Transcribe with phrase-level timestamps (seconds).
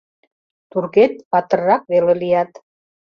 [0.71, 2.51] Туркет, патыррак веле лият.